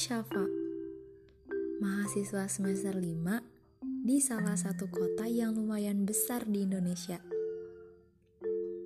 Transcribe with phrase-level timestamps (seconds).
[0.00, 0.48] Syafa,
[1.76, 3.20] mahasiswa semester 5
[4.00, 7.20] di salah satu kota yang lumayan besar di Indonesia.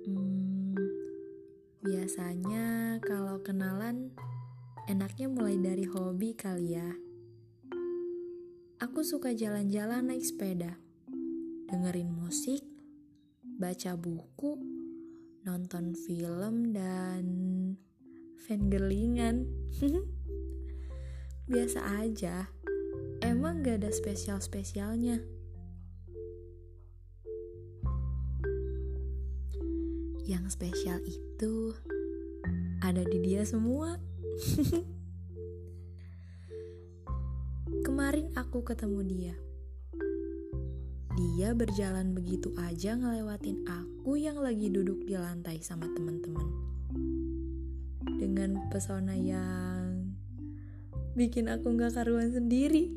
[0.03, 0.75] Hmm,
[1.79, 4.11] biasanya kalau kenalan,
[4.91, 6.91] enaknya mulai dari hobi kali ya.
[8.83, 10.75] Aku suka jalan-jalan naik sepeda,
[11.71, 12.59] dengerin musik,
[13.55, 14.59] baca buku,
[15.47, 17.23] nonton film, dan
[18.43, 19.47] fangirlingan.
[21.45, 22.49] Biasa aja,
[23.21, 25.21] emang gak ada spesial-spesialnya.
[30.25, 31.77] Yang spesial itu
[32.81, 34.01] ada di dia semua.
[37.85, 39.35] Kemarin aku ketemu dia.
[41.13, 46.49] Dia berjalan begitu aja ngelewatin aku yang lagi duduk di lantai sama teman-teman.
[48.17, 49.74] Dengan pesona yang
[51.15, 52.91] bikin aku gak karuan sendiri.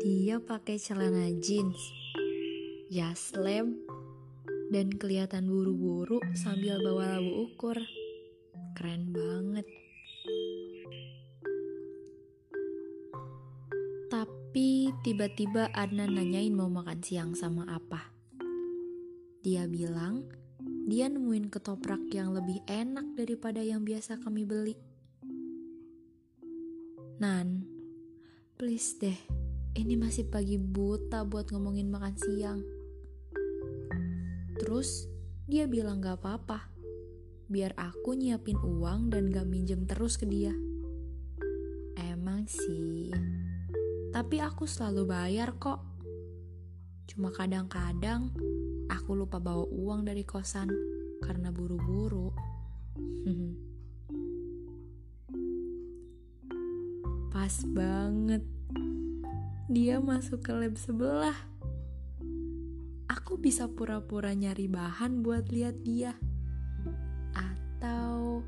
[0.00, 1.76] Dia pakai celana jeans,
[2.88, 3.76] jas lem,
[4.72, 7.76] dan kelihatan buru-buru sambil bawa labu ukur.
[8.76, 9.68] Keren banget.
[14.58, 18.10] Tapi tiba-tiba Adnan nanyain mau makan siang sama apa.
[19.38, 20.26] Dia bilang
[20.90, 24.74] dia nemuin ketoprak yang lebih enak daripada yang biasa kami beli.
[27.22, 27.70] Nan,
[28.58, 29.14] please deh,
[29.78, 32.58] ini masih pagi buta buat ngomongin makan siang.
[34.58, 35.06] Terus
[35.46, 36.66] dia bilang gak apa-apa,
[37.46, 40.50] biar aku nyiapin uang dan gak minjem terus ke dia.
[41.94, 43.14] Emang sih,
[44.18, 45.78] tapi aku selalu bayar kok.
[47.06, 48.34] Cuma kadang-kadang
[48.90, 50.66] aku lupa bawa uang dari kosan
[51.22, 52.34] karena buru-buru.
[57.30, 58.42] Pas banget.
[59.70, 61.38] Dia masuk ke lab sebelah.
[63.06, 66.18] Aku bisa pura-pura nyari bahan buat lihat dia.
[67.38, 68.42] Atau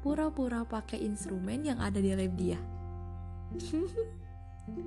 [0.00, 2.56] pura-pura pakai instrumen yang ada di lab dia.
[4.62, 4.78] Jam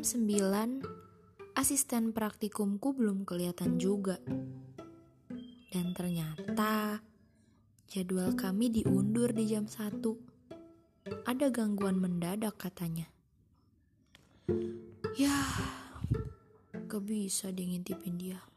[0.00, 0.80] 9,
[1.52, 4.16] asisten praktikumku belum kelihatan juga.
[5.68, 7.04] Dan ternyata
[7.84, 10.00] jadwal kami diundur di jam 1.
[11.28, 13.12] Ada gangguan mendadak katanya.
[15.20, 15.36] Ya,
[16.92, 18.51] gak bisa dia ngintipin dia.